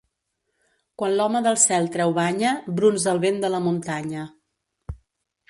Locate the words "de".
3.45-3.53